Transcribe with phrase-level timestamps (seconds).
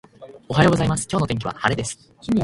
[0.49, 2.11] おはようございます、今日の天気は晴れです。